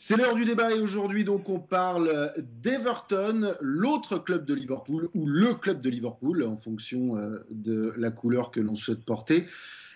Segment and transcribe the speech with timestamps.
[0.00, 5.26] C'est l'heure du débat et aujourd'hui donc on parle d'Everton, l'autre club de Liverpool ou
[5.26, 9.46] le club de Liverpool en fonction euh, de la couleur que l'on souhaite porter.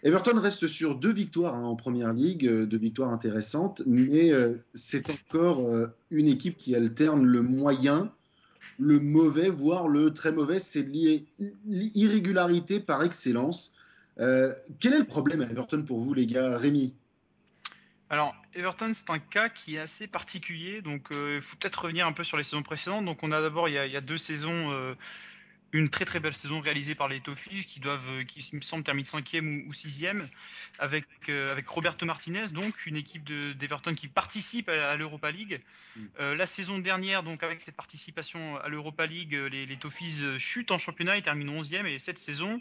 [0.02, 4.54] Everton reste sur deux victoires hein, en première ligue, euh, deux victoires intéressantes, mais euh,
[4.74, 5.64] c'est encore
[6.10, 8.12] une équipe qui alterne le moyen,
[8.80, 10.58] le mauvais, voire le très mauvais.
[10.58, 10.84] C'est
[11.64, 13.72] l'irrégularité par excellence.
[14.16, 16.58] quel est le problème à Everton pour vous les gars?
[16.58, 16.92] Rémi?
[18.12, 20.82] Alors, Everton, c'est un cas qui est assez particulier.
[20.82, 23.06] Donc, euh, il faut peut-être revenir un peu sur les saisons précédentes.
[23.06, 24.94] Donc, on a d'abord, il, y a deux saisons, euh,
[25.72, 28.84] une très très belle saison réalisée par les Toffees, qui doivent, euh, qui me semble,
[28.84, 30.28] terminer cinquième ou, sixième,
[30.78, 35.62] avec, avec Roberto Martinez, donc une équipe d'Everton qui participe à, l'Europa League.
[35.96, 36.32] Mm.
[36.34, 40.78] la saison dernière, donc avec cette participation à l'Europa League, les, les Toffees chutent en
[40.78, 41.86] championnat et terminent onzième.
[41.86, 42.60] Et cette saison,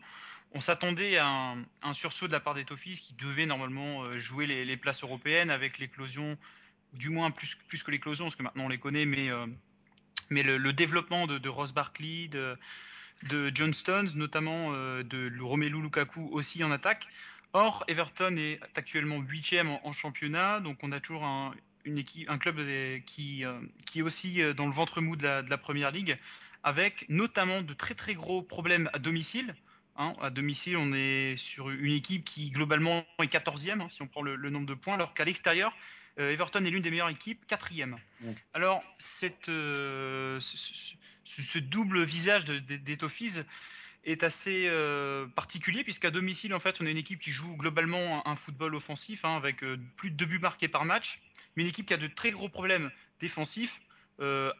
[0.53, 4.45] on s'attendait à un, sursaut de la part des Toffees qui devaient normalement euh, jouer
[4.45, 6.37] les, places européennes avec l'éclosion,
[6.93, 9.47] du moins plus, que l'éclosion, parce que maintenant on les connaît, mais, euh,
[10.29, 12.57] le, développement de, Ross Barkley, de,
[13.23, 17.07] de John Stones, notamment euh, de Romelu Lukaku aussi en attaque.
[17.53, 21.53] Or, Everton est actuellement huitième en, championnat, donc on a toujours un,
[22.39, 22.61] club
[23.05, 23.43] qui,
[23.85, 26.17] qui est aussi dans le ventre mou de la, de la première ligue,
[26.63, 29.53] avec notamment de très très gros problèmes à domicile.
[29.97, 34.07] Hein, à domicile, on est sur une équipe qui globalement est 14e, hein, si on
[34.07, 35.75] prend le, nombre de points, alors qu'à l'extérieur,
[36.19, 37.97] euh, Everton est l'une des meilleures équipes, 4e.
[38.53, 43.43] Alors, cette, euh, ce, double visage de, des Toffees
[44.05, 48.25] est assez euh, particulier, puisqu'à domicile, en fait, on a une équipe qui joue globalement
[48.27, 49.63] un, football offensif, hein, avec
[49.97, 51.19] plus de deux buts marqués par match,
[51.55, 53.81] mais une équipe qui a de très gros problèmes défensifs,
[54.21, 54.53] 1, euh,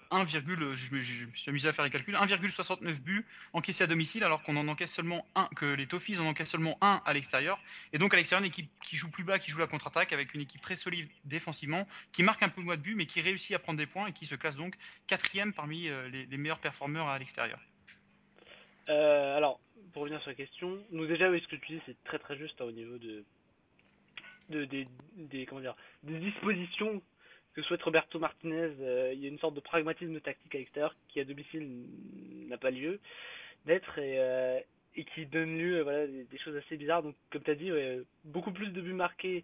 [0.73, 4.57] je me, suis amusé à faire les calculs, 1,69 buts encaissés à domicile alors qu'on
[4.57, 7.59] en encaisse seulement un, que les Toffees en encaissent seulement un à l'extérieur.
[7.93, 10.33] Et donc à l'extérieur, une équipe qui joue plus bas, qui joue la contre-attaque avec
[10.33, 13.55] une équipe très solide défensivement, qui marque un peu moins de buts mais qui réussit
[13.55, 17.07] à prendre des points et qui se classe donc quatrième parmi euh, les, meilleurs performeurs
[17.07, 17.59] à l'extérieur.
[18.89, 19.59] Euh, alors,
[19.93, 22.35] pour revenir sur la question, nous déjà, oui, ce que tu dis, c'est très très
[22.35, 23.23] juste hein, au niveau de,
[24.49, 24.87] des
[26.03, 27.01] dispositions
[27.53, 30.95] que souhaite Roberto Martinez, euh, il y a une sorte de pragmatisme tactique à l'extérieur
[31.09, 31.85] qui à domicile
[32.47, 32.99] n'a pas lieu
[33.65, 34.59] d'être et, euh,
[35.13, 37.03] qui donne lieu à voilà, des, choses assez bizarres.
[37.03, 37.71] Donc comme tu as dit,
[38.25, 39.43] beaucoup plus de buts marqués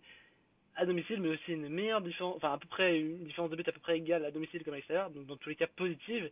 [0.78, 3.68] à domicile, mais aussi une meilleure différence, enfin à peu près une différence de but
[3.68, 6.29] à peu près égale à domicile comme à l'extérieur, donc dans tous les cas positive,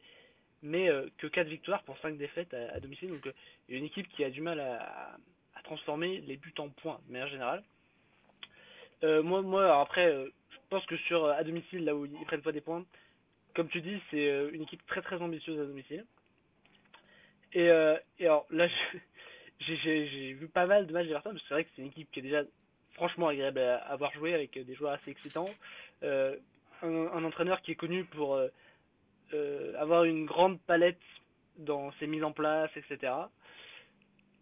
[0.62, 3.10] mais euh, que 4 victoires pour 5 défaites à, domicile.
[3.10, 3.28] Donc
[3.70, 5.18] une équipe qui a du mal à,
[5.56, 7.64] à transformer les buts en points de manière générale.
[9.04, 10.32] Moi, moi après
[10.66, 12.84] je pense que sur euh, à domicile, là où ils prennent pas des points,
[13.54, 16.06] comme tu dis, c'est euh, une équipe très très ambitieuse à domicile.
[17.54, 18.68] Et, euh, alors là,
[19.60, 22.12] j'ai vu pas mal de matchs d'Everton, parce que c'est vrai que c'est une équipe
[22.12, 22.44] qui est déjà
[22.94, 25.50] franchement agréable à avoir joué avec des joueurs assez excitants.
[26.04, 26.36] Euh,
[26.82, 31.00] un, entraîneur qui est connu pour euh, avoir une grande palette
[31.58, 33.14] dans ses mises en place, etc.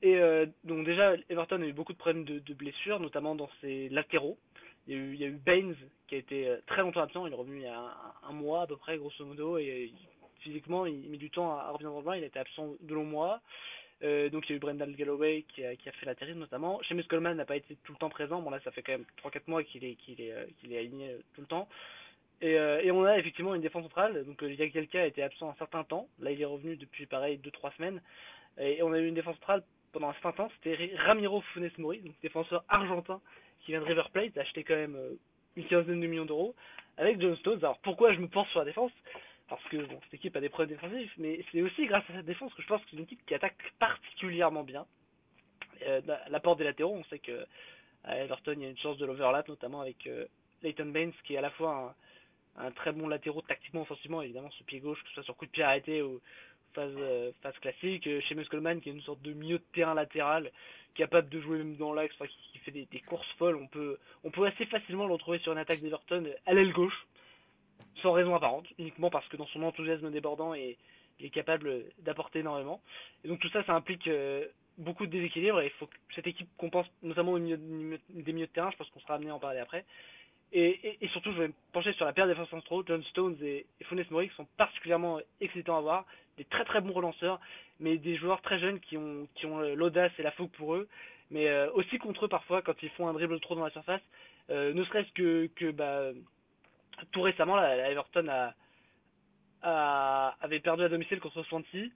[0.05, 0.19] Et
[0.65, 4.37] donc déjà, Everton a eu beaucoup de problèmes de, blessures, notamment dans ses latéraux.
[4.85, 5.75] Il y, a eu, Baines
[6.07, 7.25] qui a été euh, très longtemps absent.
[7.25, 7.95] Il est revenu il y a
[8.27, 9.57] un, mois à peu près, grosso modo.
[9.57, 9.97] Et euh,
[10.39, 12.17] physiquement, il, met du temps à, revenir dans le bain.
[12.17, 13.41] Il a été absent de longs mois.
[14.03, 16.81] Euh, donc il y a eu Brendan Galloway qui a, fait l'intérim notamment.
[16.83, 18.41] Seamus Coleman n'a pas été tout le temps présent.
[18.41, 19.97] Bon là, ça fait quand même 3-4 mois qu'il est,
[20.77, 21.69] aligné tout le temps.
[22.41, 24.25] Et, euh, on a effectivement une défense centrale.
[24.25, 26.09] Donc euh, Jagielka a été absent un certain temps.
[26.19, 28.01] Là, il est revenu depuis pareil 2-3 semaines.
[28.59, 29.63] Et on a eu une défense centrale
[29.93, 30.51] pendant un certain temps.
[30.55, 33.21] C'était Ramiro Funes Mori, donc défenseur argentin
[33.61, 35.13] qui vient de River Plate, acheté quand même euh,
[35.55, 36.53] une quinzaine de millions d'euros,
[36.97, 37.59] avec John Stones.
[37.59, 38.91] Alors pourquoi je me pense sur la défense?
[39.47, 42.25] Parce que bon, cette équipe a des problèmes défensifs, mais c'est aussi grâce à cette
[42.25, 44.85] défense que je pense que c'est une équipe qui attaque particulièrement bien.
[45.83, 47.45] Euh, la porte des latéraux, on sait que
[48.03, 50.25] à Everton, il y a une chance de l'overlap, notamment avec euh,
[50.61, 51.95] Leighton Baines, qui est à la fois
[52.57, 55.37] un, un très bon latéraux tactiquement, offensivement, évidemment, ce pied gauche, que ce soit sur
[55.37, 56.21] coup de pied arrêté ou
[56.73, 58.07] phase, euh, phase classique.
[58.21, 60.51] Chez Muskelman, qui est une sorte de milieu de terrain latéral,
[60.95, 62.15] capable de jouer même dans l'axe,
[62.51, 63.55] qui, fait des, courses folles.
[63.55, 63.97] On peut,
[64.45, 67.07] assez facilement le retrouver sur une attaque d'Everton à l'aile gauche,
[68.01, 70.75] sans raison apparente, uniquement parce que dans son enthousiasme débordant, il
[71.19, 72.81] est capable d'apporter énormément.
[73.23, 74.45] Et donc tout ça, ça implique euh,
[74.77, 78.47] beaucoup de déséquilibre et il faut que cette équipe compense notamment au milieu, des milieux
[78.47, 79.85] de terrain, je pense qu'on sera amené à en parler après.
[80.55, 83.65] Et, surtout, je vais me pencher sur la paire des défense centraux, John Stones et,
[83.85, 86.05] Funes Mori, qui sont particulièrement excitants à voir,
[86.37, 87.39] des très très bons relanceurs,
[87.79, 90.87] mais des joueurs très jeunes qui ont, euh, l'audace et la fougue pour eux,
[91.31, 94.01] mais euh, aussi contre eux parfois quand ils font un dribble trop dans la surface,
[94.51, 96.11] euh, ne serait-ce que, bah,
[97.11, 98.27] tout récemment, la, Everton
[99.63, 101.89] avait perdu à domicile contre Swansea,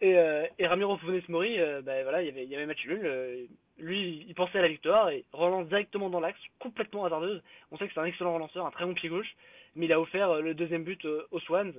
[0.00, 3.46] et, Ramiro Funes Mori, bah, voilà, il y avait, il y avait match nul,
[3.78, 7.42] lui, il pensait à la victoire et relance directement dans l'axe, complètement hasardeuse.
[7.70, 9.34] On sait que c'est un excellent relanceur, un très bon pied gauche,
[9.74, 11.72] mais il a offert le deuxième but aux Swans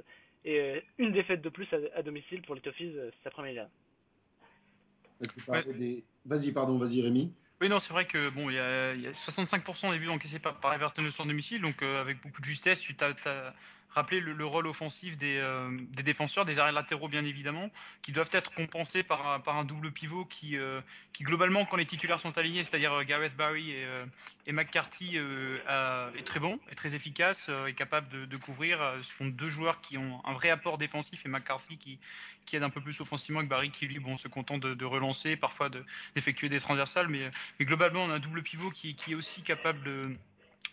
[0.45, 3.59] et une défaite de plus à, domicile pour les Toffees cet après-midi.
[5.77, 6.03] Des...
[6.25, 7.31] Vas-y, pardon, vas-y Rémi.
[7.61, 10.39] Oui, non, c'est vrai que bon, il y a, y a 65% des buts encaissés
[10.39, 13.53] par, par Everton au domicile, donc euh, avec beaucoup de justesse, tu as,
[13.93, 15.69] rappeler le, rôle offensif des, euh,
[16.03, 17.69] défenseurs, des arrêts latéraux bien évidemment,
[18.01, 20.81] qui doivent être compensés par, un double pivot qui, euh,
[21.13, 23.75] qui globalement, quand les titulaires sont alignés, c'est-à-dire euh, Gareth Barry
[24.45, 28.79] et, McCarthy, est très bon, est très efficace, est capable de, couvrir.
[29.01, 31.99] Ce sont deux joueurs qui ont un vrai apport défensif et McCarthy qui,
[32.53, 35.69] aide un peu plus offensivement que Barry qui lui bon, se contente de, relancer, parfois
[36.15, 39.41] d'effectuer des transversales, mais, mais, globalement on a un double pivot qui, qui est aussi
[39.43, 40.15] capable de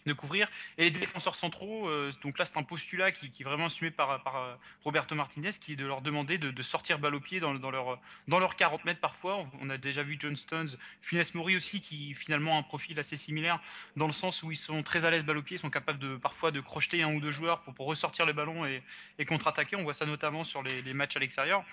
[0.07, 0.49] de couvrir.
[0.79, 3.91] Et les défenseurs centraux, euh, donc là c'est un postulat qui, qui, est vraiment assumé
[3.91, 4.55] par, euh,
[4.85, 7.99] Roberto Martinez, qui est de leur demander de, sortir balle au pied dans, leur,
[8.29, 9.47] dans leurs 40 mètres parfois.
[9.61, 10.71] On a déjà vu John Stones,
[11.01, 13.61] Funes Mori aussi, qui finalement a un profil assez similaire,
[13.97, 15.99] dans le sens où ils sont très à l'aise balle au pied, ils sont capables
[15.99, 18.83] de parfois de crocheter un ou deux joueurs pour, ressortir le ballon et,
[19.27, 19.77] contre-attaquer.
[19.77, 21.65] On voit ça notamment sur les, matchs à l'extérieur.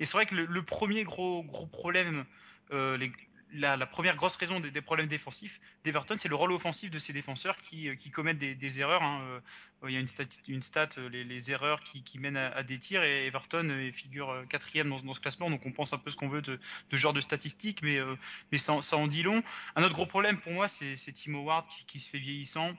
[0.00, 2.24] Et c'est vrai que le, le, premier gros, gros problème,
[2.72, 3.12] euh, les,
[3.54, 7.56] la, première grosse raison des, problèmes défensifs d'Everton, c'est le rôle offensif de ces défenseurs
[7.58, 9.02] qui, euh, qui commettent des, erreurs.
[9.02, 9.20] Hein.
[9.22, 9.40] Euh,
[9.88, 13.90] il y a une stat, euh, les, erreurs qui, mènent à, des tirs, et Everton
[13.92, 16.58] figure quatrième dans, ce classement, donc on pense un peu ce qu'on veut de,
[16.90, 18.16] de genre de statistiques, mais, euh,
[18.56, 19.42] ça, en dit long.
[19.76, 22.74] Un autre gros problème pour moi, c'est Tim Howard qui, qui se fait vieillissant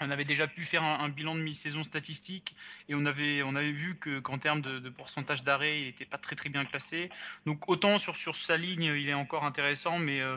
[0.00, 2.56] on avait déjà pu faire un, bilan de mi-saison statistique
[2.88, 6.04] et on avait, on avait vu que, qu'en termes de, de pourcentage d'arrêt, il n'était
[6.04, 7.10] pas très très bien classé.
[7.46, 10.36] Donc autant sur, sur sa ligne, il est encore intéressant, mais, euh,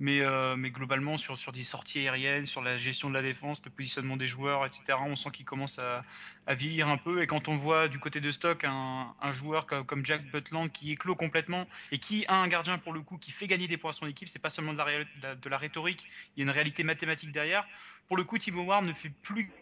[0.00, 3.62] mais, euh, mais globalement sur, sur des sorties aériennes, sur la gestion de la défense,
[3.64, 6.04] le positionnement des joueurs, etc., on sent qu'il commence à,
[6.46, 7.22] à vieillir un peu.
[7.22, 10.70] Et quand on voit du côté de stock un, un joueur comme, comme Jack Butland
[10.70, 13.76] qui éclot complètement et qui a un gardien pour le coup qui fait gagner des
[13.76, 16.06] points à son équipe, c'est pas seulement de la, de la, de la rhétorique,
[16.36, 17.66] il y a une réalité mathématique derrière
[18.10, 19.52] pour le coup, Thibaut Ward ne fait plus.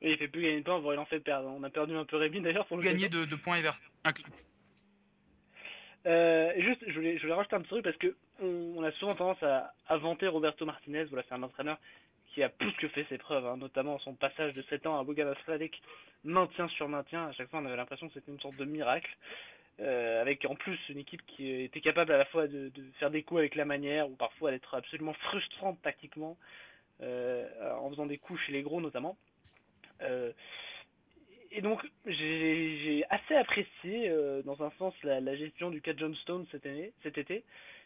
[0.00, 1.48] Il fait plus gagner de points, voire il en fait perdre.
[1.48, 3.80] On a perdu un peu Rémi d'ailleurs pour le gagner de, de, points et vers.
[6.06, 9.14] Euh, juste, je voulais, je voulais rajouter un petit truc parce que on, a souvent
[9.14, 11.04] tendance à, à vanter Roberto Martinez.
[11.04, 11.78] Voilà, c'est un entraîneur
[12.32, 15.34] qui a plus que fait ses preuves, hein, notamment son passage de 7 ans à
[15.44, 15.80] Sladek,
[16.24, 17.26] maintien sur maintien.
[17.26, 19.10] À chaque fois, on avait l'impression que c'était une sorte de miracle.
[19.80, 23.22] Euh, avec en plus une équipe qui était capable à la fois de, faire des
[23.22, 26.36] coups avec la manière ou parfois d'être absolument frustrante tactiquement
[27.00, 27.48] euh,
[27.78, 29.16] en faisant des coups chez les gros notamment.
[31.52, 36.46] Et donc j'ai assez apprécié euh, dans un sens la, gestion du cas John Stone
[36.50, 37.44] cette année, cet été.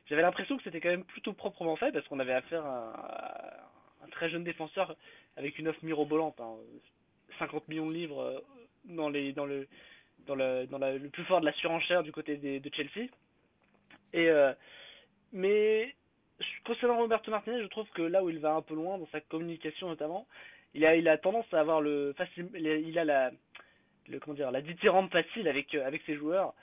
[0.08, 3.68] J'avais l'impression que c'était quand même plutôt proprement fait parce qu'on avait affaire à,
[4.04, 4.96] un très jeune défenseur
[5.36, 6.54] avec une offre mirobolante, hein,
[7.38, 8.44] 50 millions de livres
[8.84, 9.66] dans les dans le
[10.26, 13.08] dans, le, dans le plus fort de la surenchère du côté des, de Chelsea.
[14.12, 14.52] Et euh,
[15.32, 15.94] mais
[16.64, 19.20] concernant Roberto Martinez, je trouve que là où il va un peu loin dans sa
[19.20, 20.26] communication notamment,
[20.74, 23.30] il a il a tendance à avoir le facile, il a la
[24.08, 26.54] le comment dire la dithyrambe facile avec avec ses joueurs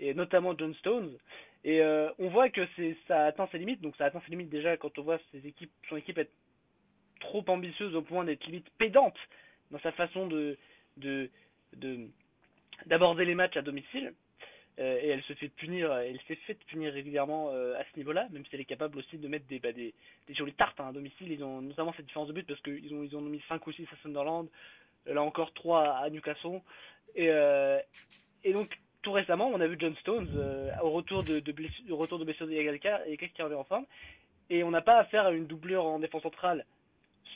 [0.00, 1.16] et notamment John Stones.
[1.62, 3.82] Et euh, on voit que c'est ça atteint ses limites.
[3.82, 6.32] Donc ça atteint ses limites déjà quand on voit ses équipes, son équipe être
[7.20, 9.18] trop ambitieuse au point d'être limite pédante
[9.70, 10.56] dans sa façon de
[10.96, 11.30] de
[11.76, 12.08] de
[12.86, 14.14] d'aborder les matchs à domicile.
[14.78, 18.28] Euh, et elle se fait punir, elle s'est fait punir régulièrement euh, à ce niveau-là,
[18.30, 19.92] même si elle est capable aussi de mettre des, bah, des
[20.30, 21.30] jolies tartes hein, à domicile.
[21.30, 23.72] Ils ont notamment cette différence de but parce qu'ils ont, ils ont mis 5 ou
[23.72, 24.48] 6 à Sunderland,
[25.06, 26.60] là encore 3 à Newcastle.
[27.14, 27.78] Et, euh,
[28.44, 28.70] et donc,
[29.02, 32.24] tout récemment, on a vu John Stones euh, au retour de, de blessure, retour de
[32.24, 33.86] blessure et qui revient en forme.
[34.50, 36.66] Et on n'a pas affaire à une doublure en défense centrale.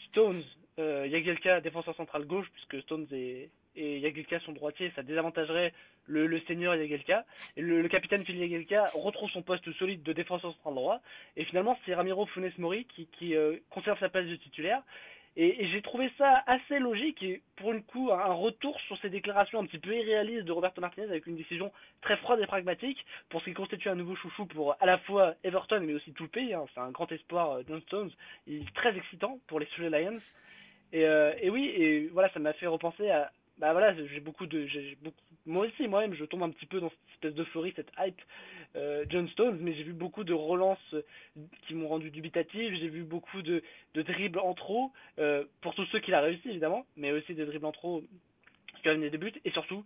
[0.09, 0.43] Stones,
[0.79, 5.73] euh, Yagelka, défenseur central gauche, puisque Stones est, et Yagelka son droitier, ça désavantagerait
[6.07, 7.25] le, le senior Yagelka.
[7.57, 11.01] Et le, capitaine Phil Yagelka retrouve son poste solide de défenseur central droit.
[11.37, 14.83] Et finalement, c'est Ramiro Funes Mori qui, qui euh, conserve sa place de titulaire.
[15.37, 19.59] Et, j'ai trouvé ça assez logique et pour une coup un retour sur ces déclarations
[19.59, 21.73] un petit peu irréalistes de Roberto Martinez avec une décision
[22.03, 25.35] très froide et pragmatique pour ce qui constitue un nouveau chouchou pour à la fois
[25.43, 26.55] Everton mais aussi tout le pays.
[26.55, 26.65] Hein.
[26.73, 28.13] C'est un grand espoir euh, John Stones.
[28.47, 30.21] Il est très excitant pour les Sule Lions.
[30.93, 34.47] Et, euh, et oui, et voilà, ça m'a fait repenser à, bah voilà, j'ai beaucoup
[34.47, 37.73] de, j'ai beaucoup, moi aussi, moi-même, je tombe un petit peu dans cette espèce d'euphorie,
[37.77, 38.21] cette hype
[38.77, 40.95] euh, John Stones, mais j'ai vu beaucoup de relances
[41.67, 43.63] qui m'ont rendu dubitatif, j'ai vu beaucoup de,
[43.95, 47.47] de dribbles en trop, euh, pour tous ceux qu'il a réussi évidemment, mais aussi des
[47.47, 48.03] dribbles en trop
[48.83, 49.85] qui amené des buts, et surtout,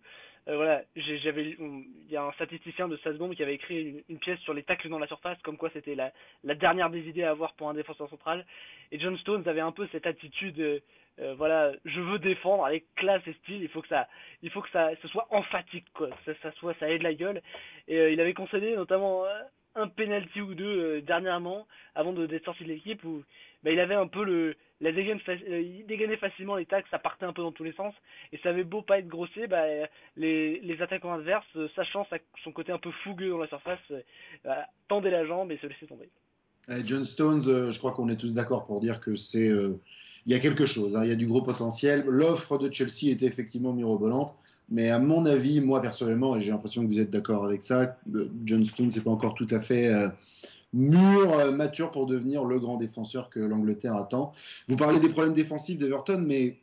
[0.48, 4.40] euh, voilà, j'avais, il y a un statisticien de Salzbourg qui avait écrit une, pièce
[4.40, 7.30] sur les tacles dans la surface, comme quoi c'était la, la dernière des idées à
[7.30, 8.46] avoir pour un défenseur central,
[8.90, 10.82] et John Stones avait un peu cette attitude
[11.20, 13.62] euh, voilà, je veux défendre avec classe et style.
[13.62, 14.08] Il faut que ça,
[14.42, 16.10] il faut que ça, soit emphatique, quoi.
[16.24, 17.42] Ça, soit, ça ait de la gueule.
[17.88, 19.40] Et euh, il avait concédé notamment euh,
[19.74, 23.22] un penalty ou deux dernièrement avant de d'être sorti de l'équipe où
[23.62, 25.18] bah, il avait un peu le la dégaine
[25.88, 27.92] dégainait facilement les tacs, ça partait un peu dans tous les sens
[28.32, 29.64] et ça avait beau pas être grossier, bah,
[30.16, 32.06] les, les attaquants adverses, sachant
[32.44, 33.80] son côté un peu fougueux dans la surface,
[34.44, 36.08] bah, tendaient la jambe et se laissaient tomber.
[36.84, 39.50] John Stones, je crois qu'on est tous d'accord pour dire que c'est
[40.26, 42.04] il y a quelque chose, hein, il y a du gros potentiel.
[42.06, 44.34] L'offre de Chelsea était effectivement mirobolante.
[44.70, 47.96] Mais à mon avis, moi personnellement, et j'ai l'impression que vous êtes d'accord avec ça,
[48.44, 50.08] John Stones n'est pas encore tout à fait euh,
[50.74, 54.32] mûr, euh, mature pour devenir le grand défenseur que l'Angleterre attend.
[54.68, 56.58] Vous parlez des problèmes défensifs d'Everton, mais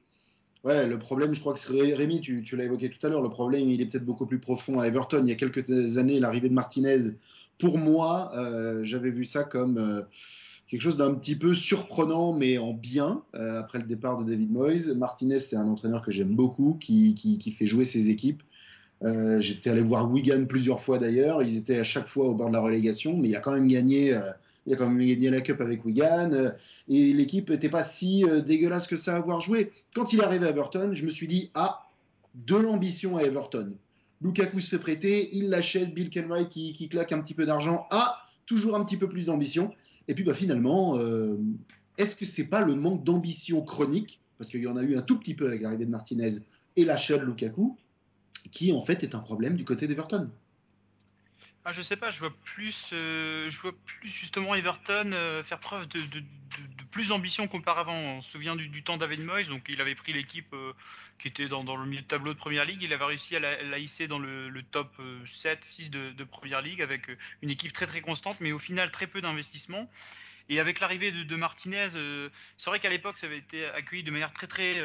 [0.64, 3.30] ouais, le problème, je crois que c'est Rémi, tu, l'as évoqué tout à l'heure, le
[3.30, 5.22] problème, il est peut-être beaucoup plus profond à Everton.
[5.24, 7.12] Il y a quelques années, l'arrivée de Martinez,
[7.58, 10.06] pour moi, euh, j'avais vu ça comme
[10.68, 14.52] quelque chose d'un petit peu surprenant, mais en bien, euh, après le départ de David
[14.52, 14.94] Moyes.
[14.96, 18.42] Martinez, c'est un entraîneur que j'aime beaucoup, qui, qui, fait jouer ses équipes.
[19.04, 21.44] Euh, j'étais allé voir Wigan plusieurs fois d'ailleurs.
[21.44, 23.68] Ils étaient à chaque fois au bord de la relégation, mais il a quand même
[23.68, 24.14] gagné.
[24.14, 24.32] Euh,
[24.68, 26.32] il a quand même gagné la Cup avec Wigan
[26.90, 29.72] et l'équipe n'était pas si dégueulasse que ça à avoir joué.
[29.94, 31.88] Quand il est arrivé à Everton, je me suis dit ah
[32.34, 33.76] de l'ambition à Everton.
[34.24, 37.86] Lukaku se fait prêter, il l'achète, Bill Kenwright qui, qui claque un petit peu d'argent.
[37.92, 38.18] Ah
[38.48, 39.72] toujours un petit peu plus d'ambition.
[40.08, 41.38] Et puis bah, finalement, euh,
[41.98, 45.02] est-ce que c'est pas le manque d'ambition chronique, parce qu'il y en a eu un
[45.02, 46.34] tout petit peu avec l'arrivée de Martinez
[46.76, 47.78] et l'achat de Lukaku,
[48.52, 50.30] qui en fait est un problème du côté d'Everton?
[51.68, 55.60] Ah, je sais pas, je vois plus, euh, je vois plus justement Everton euh, faire
[55.60, 56.00] preuve de,
[56.96, 57.94] plus d'ambition qu'auparavant.
[57.94, 60.72] On se souvient du, temps David Moyes, donc il avait pris l'équipe euh,
[61.20, 64.08] qui était dans, le milieu tableau de Première Ligue, il avait réussi à la, hisser
[64.08, 64.96] dans le, top
[65.28, 67.02] 7, 6 de, Première Ligue avec
[67.42, 69.92] une équipe très très constante, mais au final très peu d'investissement.
[70.48, 74.12] Et avec l'arrivée de, de, Martinez, c'est vrai qu'à l'époque ça avait été accueilli de
[74.12, 74.82] manière très très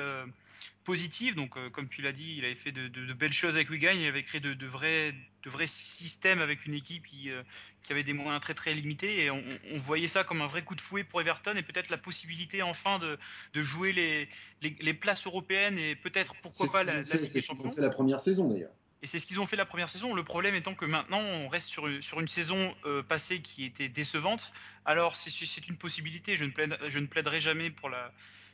[0.84, 1.34] positive.
[1.34, 3.70] Donc, euh, comme tu l'as dit, il avait fait de, de, de, belles choses avec
[3.70, 3.92] Wigan.
[3.94, 7.42] Il avait créé de, de, vrais, de vrais systèmes avec une équipe qui, euh,
[7.82, 9.24] qui avait des moyens très très limités.
[9.24, 11.90] Et on, on, voyait ça comme un vrai coup de fouet pour Everton et peut-être
[11.90, 13.18] la possibilité enfin de,
[13.54, 14.28] de jouer les,
[14.62, 17.80] les, les places européennes et peut-être pourquoi pas la, la C'est ce qu'ils ont fait
[17.80, 18.72] la première saison d'ailleurs.
[19.02, 20.14] Et c'est ce qu'ils ont fait la première saison.
[20.14, 23.64] Le problème étant que maintenant, on reste sur une, sur une saison euh, passée qui
[23.64, 24.52] était décevante.
[24.84, 26.36] Alors, c'est une possibilité.
[26.36, 28.12] Je ne, plaide, je ne plaiderai jamais pour la,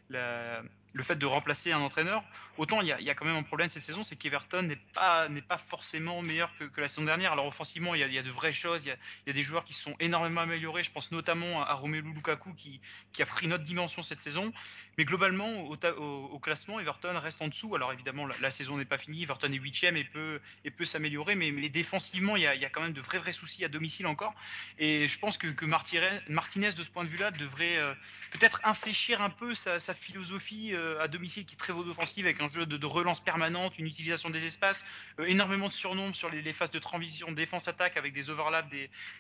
[0.09, 0.63] la,
[0.97, 2.25] le fait de remplacer un entraîneur.
[2.57, 5.43] Autant il y a, quand même un problème cette saison, c'est qu'Everton n'est pas, n'est
[5.43, 7.33] pas forcément meilleur que, la saison dernière.
[7.33, 8.89] Alors offensivement, il y a, de vraies choses, il
[9.27, 10.83] y a, des joueurs qui sont énormément améliorés.
[10.83, 12.81] Je pense notamment à, Romelu Lukaku qui,
[13.13, 14.53] qui a pris notre dimension cette saison.
[14.97, 17.75] Mais globalement, au, classement, Everton reste en dessous.
[17.75, 19.25] Alors évidemment, la, saison n'est pas finie.
[19.25, 21.35] Everton est huitième et peut, et peut s'améliorer.
[21.35, 24.35] Mais, défensivement, il y, a, quand même de vrais, vrais soucis à domicile encore.
[24.79, 27.93] Et je pense que, Martinez, de ce point de vue-là, devrait euh,
[28.31, 32.41] peut-être infléchir un peu sa, sa philosophie euh, à domicile qui est très offensive avec
[32.41, 34.85] un jeu de, relance permanente, une utilisation des espaces,
[35.21, 38.71] euh, énormément de surnombres sur les, phases de transition défense-attaque avec des overlaps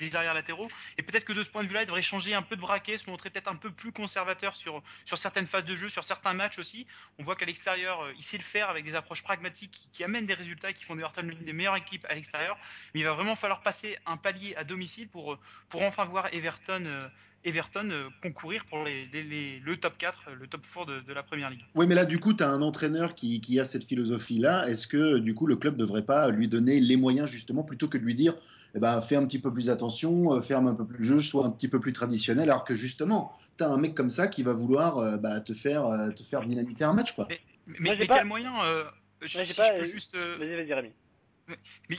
[0.01, 0.69] des, arrières latéraux.
[0.99, 2.99] Et peut-être que de ce point de vue-là, il devrait changer un peu de braquet,
[2.99, 4.83] se montrer peut-être un peu plus conservateur sur,
[5.15, 6.87] certaines phases de jeu, sur certains matchs aussi.
[7.19, 10.05] On voit qu'à l'extérieur, euh, il sait le faire avec des approches pragmatiques qui, qui
[10.05, 12.59] amènent des résultats qui font d'Everton l'une des meilleures équipes à l'extérieur.
[12.95, 17.11] Mais il va vraiment falloir passer un palier à domicile pour, pour enfin voir Everton
[17.47, 21.13] Everton euh, concourir pour les, les, les, le top 4, le top 4 de, de,
[21.13, 21.65] la première ligue.
[21.75, 24.69] Oui, mais là, du coup, tu as un entraîneur qui, qui, a cette philosophie-là.
[24.69, 27.89] Est-ce que, du coup, le club ne devrait pas lui donner les moyens, justement, plutôt
[27.89, 28.35] que de lui dire
[28.75, 31.23] eh ben, fais un petit peu plus attention, euh, ferme un peu plus le jeu,
[31.23, 34.29] sois un petit peu plus traditionnel, alors que justement, tu as un mec comme ça
[34.29, 37.13] qui va vouloir euh, bah, te, faire, euh, te faire dynamiter un match.
[37.13, 37.27] Quoi.
[37.31, 38.19] Mais, mais, mais pas...
[38.19, 38.85] quel moyen euh,
[39.23, 40.15] je, si pas, je peux juste.
[40.15, 40.91] Vas-y, vas-y, Rémi.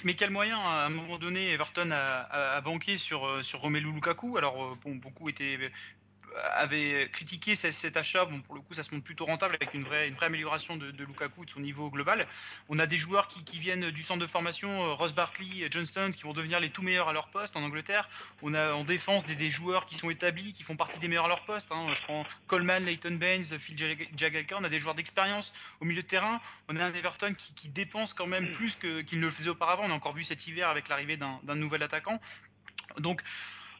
[0.03, 4.37] Mais, quel moyen, à un moment donné, Everton a, banqué sur, sur Romelu Lukaku?
[4.37, 5.57] Alors, bon, beaucoup étaient
[6.53, 8.25] avait critiqué cet achat.
[8.25, 10.75] Bon, pour le coup, ça se montre plutôt rentable avec une vraie, une vraie amélioration
[10.75, 12.27] de, de Lukaku de son niveau global.
[12.69, 15.85] On a des joueurs qui, qui viennent du centre de formation, euh, Ross Barkley, John
[15.85, 18.09] Stones, qui vont devenir les tout meilleurs à leur poste en Angleterre.
[18.41, 21.25] On a en défense des, des joueurs qui sont établis, qui font partie des meilleurs
[21.25, 21.67] à leur poste.
[21.71, 21.93] Hein.
[21.93, 24.57] Je prends Coleman, Leighton Baines, Phil Jagielka.
[24.59, 26.39] On a des joueurs d'expérience au milieu de terrain.
[26.69, 29.83] On a un Everton qui, dépense quand même plus qu'il qu ne le faisait auparavant.
[29.85, 32.19] On a encore vu cet hiver avec l'arrivée d'un nouvel attaquant.
[32.97, 33.21] Donc,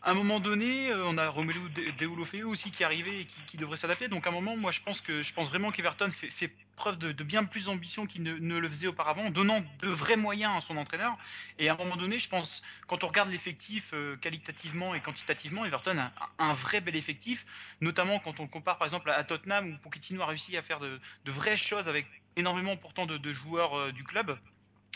[0.07, 1.59] à un moment donné, euh, on a Romelu
[1.99, 4.07] Deulofeu aussi qui est arrivé et qui, devrait s'adapter.
[4.07, 6.97] Donc à un moment, moi je pense que je pense vraiment qu'Everton fait, fait, preuve
[6.97, 10.77] de, bien plus d'ambition qu'il ne, le faisait auparavant, donnant de vrais moyens à son
[10.77, 11.17] entraîneur.
[11.59, 15.65] Et à un moment donné, je pense, quand on regarde l'effectif euh, qualitativement et quantitativement,
[15.65, 17.45] Everton a un, vrai bel effectif,
[17.81, 21.01] notamment quand on compare par exemple à Tottenham où Pochettino a réussi à faire de,
[21.25, 22.05] vraies choses avec
[22.37, 24.37] énormément pourtant de, de joueurs euh, du club.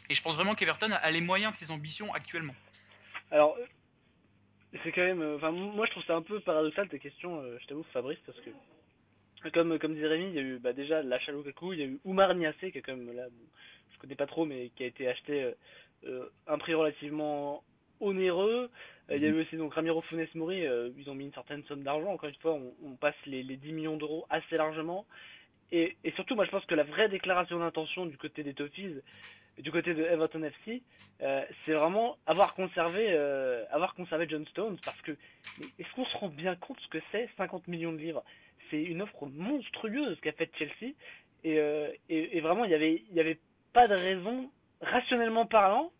[0.09, 2.55] Et je pense vraiment qu'Everton a les moyens de ses ambitions actuellement.
[3.29, 3.57] Alors,
[4.83, 5.35] c'est quand même.
[5.35, 8.39] Enfin, moi je trouve ça un peu paradoxal tes questions, euh, je t'avoue, Fabrice, parce
[8.41, 8.49] que.
[9.53, 11.87] Comme, comme disait Rémi, il y a eu bah, déjà l'achat Lukaku, il y a
[11.87, 13.43] eu Oumar Niasse, qui est quand même là, bon,
[13.91, 15.55] je connais pas trop, mais qui a été acheté
[16.05, 17.63] euh, un prix relativement
[17.99, 18.69] onéreux.
[19.09, 21.33] Euh, il y a eu aussi donc Ramiro Funes Mori, euh, ils ont mis une
[21.33, 22.11] certaine somme d'argent.
[22.11, 25.05] Encore une fois, on, on passe les, les 10 millions d'euros assez largement.
[25.71, 29.01] Et, surtout, moi, je pense que la vraie déclaration d'intention du côté des Toffees,
[29.57, 30.81] du côté de Everton FC,
[31.21, 35.11] euh, c'est vraiment avoir conservé, euh, avoir conservé John Stones, parce que
[35.79, 38.23] est-ce qu'on se rend bien compte ce que c'est 50 millions de livres?
[38.69, 40.93] C'est une offre monstrueuse qu'a faite Chelsea,
[41.43, 43.39] et, euh, et, vraiment, il y avait, il y avait
[43.73, 44.49] pas de raison,
[44.81, 45.91] rationnellement parlant,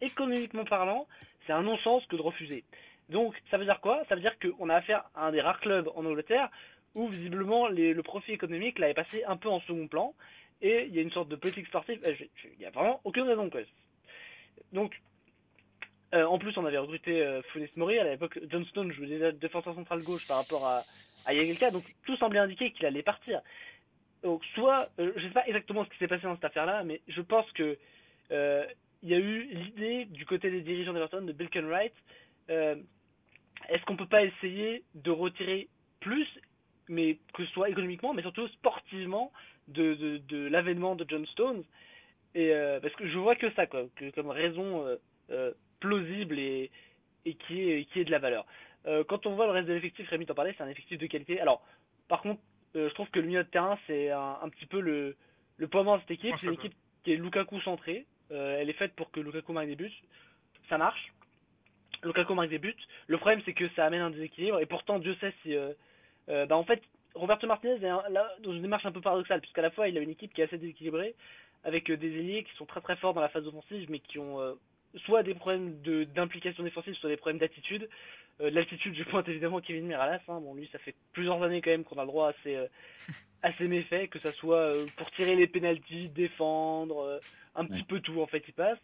[0.00, 1.06] économiquement parlant,
[1.46, 2.64] c'est un non-sens que de refuser.
[3.10, 4.02] Donc, ça veut dire quoi?
[4.08, 6.48] Ça veut dire qu'on a affaire à un des rares clubs en Angleterre
[6.94, 10.14] où visiblement le profit économique l'avait passé un peu en second plan
[10.62, 12.00] et il y a une sorte de politique sportive.
[12.04, 13.60] Euh, il n'y a vraiment aucune raison quoi.
[14.72, 15.00] Donc,
[16.14, 18.38] euh, en plus, on avait recruté euh, Funes Mori à l'époque.
[18.48, 20.84] Johnston jouait déjà défenseur central gauche par rapport à,
[21.26, 23.40] à Yagelka, donc tout semblait indiquer qu'il allait partir.
[24.22, 27.00] Donc, soit, euh, je sais pas exactement ce qui s'est passé dans cette affaire-là, mais
[27.08, 27.76] je pense que
[29.04, 31.92] il y a eu l'idée du côté des dirigeants d'Everton de Bill Kenwright.
[32.48, 32.76] Euh,
[33.68, 35.68] Est-ce qu'on peut pas essayer de retirer
[36.00, 36.26] plus,
[36.88, 39.32] mais que ce soit économiquement, mais surtout sportivement,
[39.68, 41.64] de, de, de l'avènement de John Stones
[42.34, 44.96] et euh, parce que je vois que ça quoi, que, comme raison euh,
[45.30, 46.70] euh, plausible et,
[47.24, 48.46] et qui est qui est de la valeur.
[49.08, 51.40] Quand on voit le reste de l'effectif, Rémi t'en parlait, c'est un effectif de qualité.
[51.40, 51.66] Alors,
[52.06, 52.42] par contre,
[52.74, 55.16] je trouve que le milieu de terrain c'est un, un, petit peu le
[55.56, 56.34] le point mort de cette équipe.
[56.38, 58.04] C'est une équipe qui est Lukaku centrée.
[58.28, 60.02] Elle est faite pour que Lukaku marque des buts.
[60.68, 61.14] Ça marche.
[62.02, 62.76] Lukaku marque des buts.
[63.06, 65.56] Le problème c'est que ça amène un déséquilibre et pourtant Dieu sait si
[66.28, 66.82] bah en fait
[67.14, 70.00] Roberto Martinez est là dans une démarche un peu paradoxale puisqu'à la fois il a
[70.00, 71.14] une équipe qui est assez déséquilibrée
[71.64, 74.40] avec des ailiers qui sont très très forts dans la phase offensive, mais qui ont
[74.40, 74.54] euh,
[75.06, 75.80] soit des problèmes
[76.14, 77.88] d'implication défensive, soit des problèmes d'attitude.
[78.40, 80.20] Euh, L'altitude, je pointe évidemment Kevin Miralas.
[80.28, 80.40] Hein.
[80.40, 82.66] Bon, lui, ça fait plusieurs années quand même qu'on a le droit à ces, euh,
[83.42, 87.18] à ces méfaits, que ça soit euh, pour tirer les pénalties, défendre, euh,
[87.54, 87.86] un petit ouais.
[87.88, 88.78] peu tout en fait, il passe.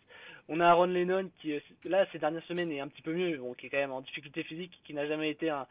[0.49, 1.55] On a Aaron Lennon qui,
[1.85, 4.01] là, ces dernières semaines est un petit peu mieux, bon, qui est quand même en
[4.01, 5.67] difficulté physique, qui n'a jamais été un,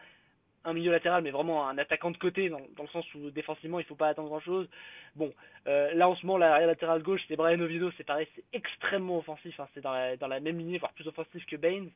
[0.65, 3.79] un milieu latéral, mais vraiment un attaquant de côté, dans, dans le sens où défensivement
[3.79, 4.67] il faut pas attendre grand chose.
[5.15, 5.33] Bon,
[5.67, 9.19] euh, là en ce moment, l'arrière latéral gauche, c'est Brian Oviedo, c'est pareil, c'est extrêmement
[9.19, 11.91] offensif, hein, c'est dans la, dans la même lignée, voire plus offensif que Baines.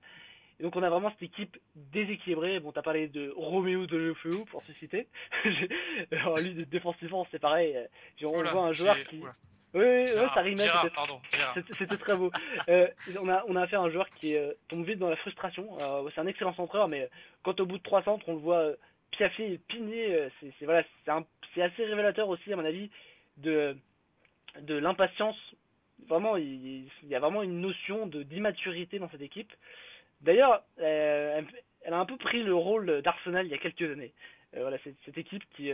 [0.59, 2.59] Et donc on a vraiment cette équipe déséquilibrée.
[2.59, 5.07] Bon, t'as parlé de Roméo de Lefeu pour se citer.
[6.11, 7.75] Alors lui, défensivement, c'est pareil.
[8.21, 9.19] On Oula, voit un joueur qui.
[9.19, 9.35] Oula.
[9.73, 10.67] Oui, ouais, ça rimait.
[11.55, 12.31] C'était C'était très beau.
[12.69, 12.87] euh,
[13.19, 15.67] on a on a affaire à un joueur qui euh, tombe vite dans la frustration.
[15.81, 17.09] Euh, c'est un excellent centreur, mais
[17.43, 18.71] quand au bout de trois centres, on le voit
[19.11, 20.83] piaffer et pigner, c'est voilà,
[21.57, 22.89] assez révélateur aussi à mon avis
[23.37, 23.75] de
[24.61, 25.37] de l'impatience.
[26.07, 29.51] Vraiment, il, il, y a vraiment une notion d'immaturité dans cette équipe.
[30.21, 31.47] D'ailleurs, elle
[31.93, 34.13] a un peu pris le rôle d'Arsenal il y a quelques années.
[34.55, 35.71] voilà, cette équipe qui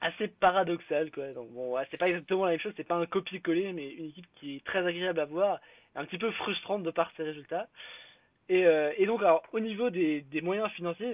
[0.00, 1.32] assez paradoxal quoi.
[1.32, 4.26] Donc bon, c'est pas exactement la même chose, c'est pas un copier-coller, mais une équipe
[4.36, 5.60] qui est très agréable à voir,
[5.94, 7.68] un petit peu frustrante de par ses résultats.
[8.48, 11.12] Et, euh, et donc alors au niveau des, moyens financiers,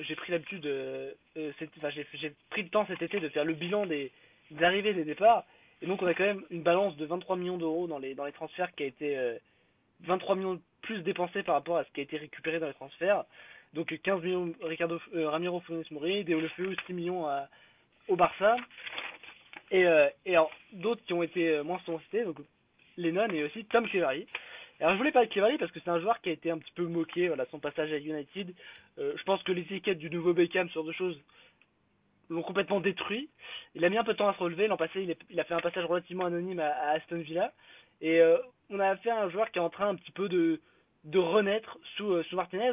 [0.00, 3.86] j'ai pris l'habitude, euh, enfin, j'ai pris le temps cet été de faire le bilan
[3.86, 4.12] des,
[4.60, 5.44] arrivées et des départs.
[5.80, 8.24] Et donc on a quand même une balance de 23 millions d'euros dans les dans
[8.24, 9.38] les transferts qui a été euh,
[10.00, 13.24] 23 millions plus dépensés par rapport à ce qui a été récupéré dans les transferts.
[13.72, 17.48] Donc 15 millions Ricardo euh, Ramiro Funes Mori, Deulofeu 6 millions à
[18.08, 18.56] au Barça.
[19.70, 20.36] Et, euh, et
[20.72, 22.36] d'autres qui ont été euh, moins cités, donc
[22.96, 24.26] Lennon et aussi Tom Cleverley.
[24.78, 26.58] Alors je voulais parler de Cleverley parce que c'est un joueur qui a été un
[26.58, 28.54] petit peu moqué, voilà, son passage à United.
[28.98, 31.18] Euh, je pense que l'étiquette du nouveau Beckham sur deux choses
[32.28, 33.28] l'ont complètement détruit.
[33.74, 34.66] Il a mis un peu de temps à se relever.
[34.66, 37.52] L'an passé, il, a fait un passage relativement anonyme à, Aston Villa.
[38.00, 38.36] Et euh,
[38.68, 40.60] on a à un joueur qui est en train un petit peu de,
[41.04, 42.72] de renaître sous, sous Martinez.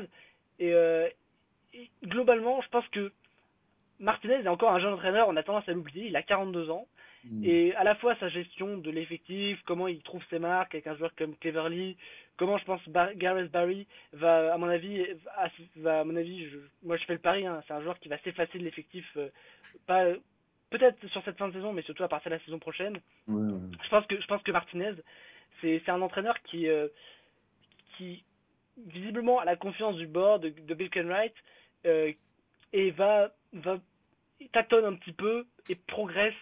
[0.60, 0.74] Et
[2.06, 3.12] globalement, je pense que
[4.00, 6.88] Martinez est encore un jeune entraîneur, on a tendance à l'oublier, il a 42 ans.
[7.26, 7.46] Mmh.
[7.46, 10.96] Et à la fois sa gestion de l'effectif, comment il trouve ses marques avec un
[10.96, 11.96] joueur comme Cleverly,
[12.38, 16.50] comment je pense Bar Gareth Barry va, à mon avis, va, va à mon avis,
[16.50, 19.06] je, moi je fais le pari, hein, c'est un joueur qui va s'effacer de l'effectif,
[19.16, 19.30] euh,
[19.88, 20.06] pas
[20.70, 23.00] peut-être sur cette fin de saison, mais surtout à partir de la saison prochaine.
[23.28, 23.60] Ouais, ouais.
[23.84, 24.94] Je pense que je pense que Martinez,
[25.62, 26.88] c'est un entraîneur qui euh,
[27.98, 28.24] qui
[28.78, 31.34] visiblement a la confiance du board de, de Bill Kenwright
[31.86, 32.12] euh,
[32.74, 33.78] et va va
[34.52, 36.34] tâtonne un petit peu et progresse.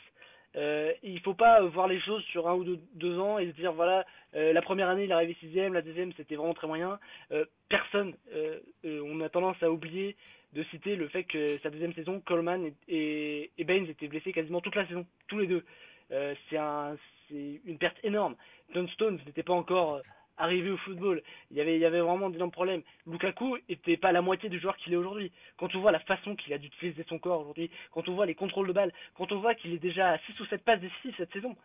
[0.58, 3.72] Euh, il faut pas voir les choses sur un ou deux, ans et se dire
[3.72, 7.00] voilà euh, la première année il est arrivé sixième, la deuxième c'était vraiment très moyen.
[7.32, 10.18] Euh, personne, euh, euh, on a tendance à oublier
[10.54, 14.76] de citer le fait que sa deuxième saison Coleman et, Baines étaient blessés quasiment toute
[14.76, 15.64] la saison, tous les deux.
[16.12, 18.36] Euh, c'est une perte énorme.
[18.74, 20.02] John Stones n'était pas encore
[20.42, 21.22] arrivé au football.
[21.52, 22.82] Il y avait, il y avait vraiment d'énormes problèmes.
[23.08, 25.32] Lukaku était pas la moitié du joueur qu'il est aujourd'hui.
[25.58, 28.36] Quand on voit la façon qu'il a d'utiliser son corps aujourd'hui, quand on voit les
[28.36, 31.14] contrôles de balle, quand on voit qu'il est déjà à 6 ou 7 passes décisives
[31.18, 31.56] cette saison,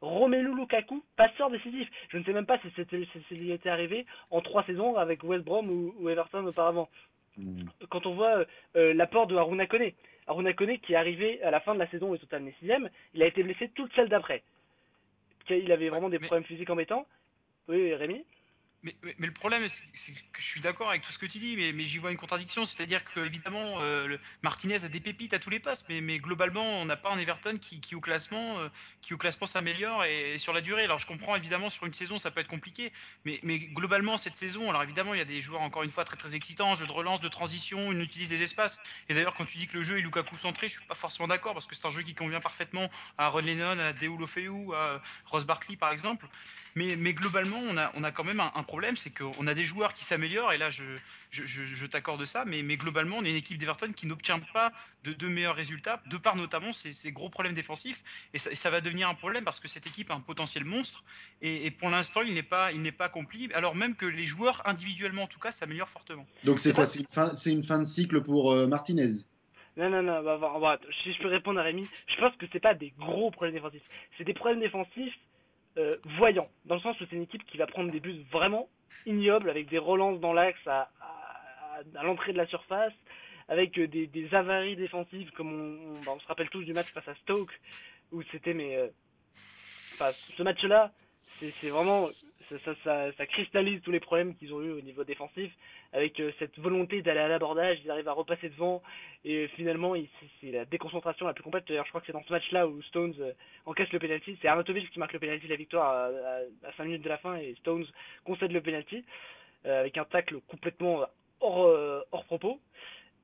[0.00, 1.88] Romelu Lukaku, passeur décisif.
[2.10, 5.44] Je ne sais même pas si c'était s'il était arrivé en trois saisons avec West
[5.44, 6.88] Brom ou, Everton auparavant.
[7.38, 7.64] Hmm.
[7.88, 8.44] Quand on voit
[8.76, 9.92] euh, l'apport de Haruna Kone,
[10.82, 13.26] qui est arrivé à la fin de la saison au total né sixième, il a
[13.26, 14.42] été blessé toute celle d'après.
[15.48, 17.06] Il avait vraiment des problèmes physiques embêtants.
[17.68, 18.24] Oui, Rémi?
[18.82, 21.84] Mais, le problème, c'est que je suis d'accord avec tout ce que tu dis, mais,
[21.84, 22.64] j'y vois une contradiction.
[22.64, 26.84] C'est-à-dire que, évidemment, euh, Martinez a des pépites à tous les postes, mais, globalement, on
[26.84, 28.68] n'a pas un Everton qui, au classement, euh,
[29.18, 30.84] classement s'améliore et, sur la durée.
[30.84, 32.92] Alors, je comprends évidemment sur une saison, ça peut être compliqué,
[33.24, 36.16] mais, globalement, cette saison, alors évidemment, il y a des joueurs encore une fois très
[36.16, 38.78] très excitants, jeu de relance, de transition, ils utilisent des espaces.
[39.08, 41.26] Et d'ailleurs, quand tu dis que le jeu est Lukaku centré, je suis pas forcément
[41.26, 45.02] d'accord parce que c'est un jeu qui convient parfaitement à Ron Lennon, à Deulofeu, à
[45.24, 46.28] Ross Barkley par exemple.
[46.76, 49.94] Mais, globalement, on a, on a quand même un, problème, c'est qu'on a des joueurs
[49.94, 50.84] qui s'améliorent, et là, je,
[51.30, 55.14] je, t'accorde ça, mais, mais, globalement, on est une équipe d'Everton qui n'obtient pas de,
[55.14, 59.14] de, meilleurs résultats, de par notamment ces, gros problèmes défensifs, et ça, va devenir un
[59.14, 61.02] problème parce que cette équipe a un potentiel monstre,
[61.40, 64.60] et, pour l'instant, il n'est pas, il n'est pas accompli, alors même que les joueurs,
[64.66, 66.26] individuellement en tout cas, s'améliorent fortement.
[66.44, 69.24] Donc c'est quoi C'est une, fin, une fin de cycle pour euh, Martinez?
[69.78, 72.44] Non, non, non, bah, bah, bah, si je peux répondre à Rémi, je pense que
[72.52, 73.82] c'est pas des gros problèmes défensifs.
[74.18, 75.14] C'est des problèmes défensifs
[75.78, 78.68] euh, voyant, dans le sens où c'est une équipe qui va prendre des buts vraiment
[79.04, 80.88] ignobles, avec des relances dans l'axe à,
[82.02, 82.92] l'entrée de la surface,
[83.48, 87.08] avec euh, des, avaries défensives, comme on, bah, on, se rappelle tous du match face
[87.08, 87.52] à Stoke,
[88.12, 88.76] où c'était mais...
[88.76, 88.88] Euh,
[90.36, 90.92] ce match-là,
[91.40, 92.10] c'est vraiment
[92.64, 95.52] ça, cristallise tous les problèmes qu'ils ont eu au niveau défensif
[95.92, 98.82] avec euh, cette volonté d'aller à l'abordage, ils arrivent à repasser devant
[99.24, 99.94] et euh, finalement
[100.40, 101.66] c'est la déconcentration la plus complète.
[101.66, 103.32] D'ailleurs, je crois que c'est dans ce match-là où Stones euh,
[103.64, 104.38] encaisse le penalty.
[104.40, 106.10] C'est Arnautovic qui marque le penalty de la victoire
[106.64, 107.86] à, 5 minutes de la fin et Stones
[108.24, 109.04] concède le penalty
[109.64, 111.04] avec un tacle complètement
[111.40, 112.60] hors, hors propos.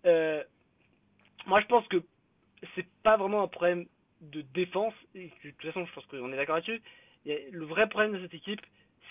[0.04, 2.02] moi, je pense que
[2.74, 3.86] c'est pas vraiment un problème
[4.22, 4.94] de défense.
[5.14, 6.80] Et de toute façon, je pense qu'on est d'accord là-dessus.
[7.24, 8.60] Le vrai problème de cette équipe,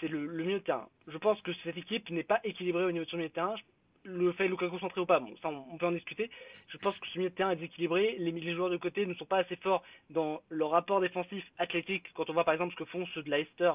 [0.02, 0.90] c'est le, milieu de terrain.
[1.08, 3.56] Je pense que cette équipe n'est pas équilibrée au niveau de son milieu de terrain.
[4.04, 6.30] Le fait Lukaku concentré ou pas, bon, ça on, peut en discuter.
[6.70, 8.16] Je pense que ce milieu de terrain est déséquilibré.
[8.18, 12.06] Les, les, joueurs de côté ne sont pas assez forts dans leur rapport défensif athlétique.
[12.16, 13.74] Quand on voit par exemple ce que font ceux de Leicester,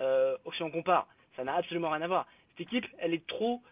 [0.00, 1.06] euh, si on compare,
[1.36, 2.26] ça n'a absolument rien à voir.
[2.50, 3.62] Cette équipe, elle est trop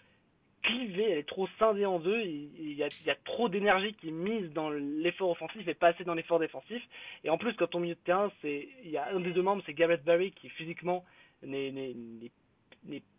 [0.62, 2.20] clivée, elle est trop scindée en deux.
[2.20, 5.74] Il y a, il y a trop d'énergie qui est mise dans l'effort offensif et
[5.74, 6.82] pas assez dans l'effort défensif.
[7.24, 9.42] Et en plus, quand on milieu de terrain, c'est il y a un des deux
[9.42, 11.04] membres, c'est Gareth Barry qui physiquement
[11.42, 12.30] n'est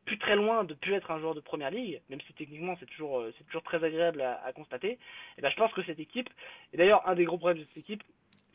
[0.05, 2.87] plus très loin de plus être un joueur de première ligue, même si techniquement c'est
[2.87, 4.97] toujours, euh, c'est toujours très agréable à, constater, et
[5.37, 6.29] eh ben je pense que cette équipe,
[6.73, 8.03] et d'ailleurs un des gros problèmes de cette équipe,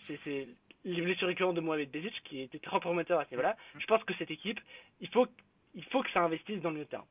[0.06, 0.48] c'est
[0.84, 3.56] les blessures de Mohamed Bezic, qui était très prometteur à ce niveau-là.
[3.78, 4.60] Je pense que cette équipe,
[5.00, 5.26] il faut,
[5.74, 7.06] il faut que ça investisse dans le milieu de terrain.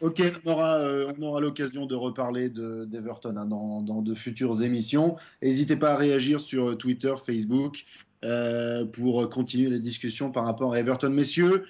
[0.00, 5.16] Ok, on aura, euh, aura l'occasion de reparler d'Everton hein, dans, dans, de futures émissions.
[5.42, 8.13] N'hésitez pas à réagir sur Twitter, Facebook, euh,
[8.92, 11.10] pour continuer la discussion par rapport à Everton.
[11.10, 11.64] Messieurs,